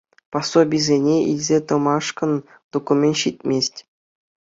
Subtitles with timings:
[0.31, 2.33] Пособисене илсе тӑмашкӑн
[2.77, 3.75] документ ҫитмест.